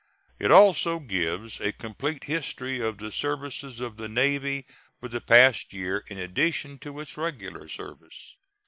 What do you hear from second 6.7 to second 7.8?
to its regular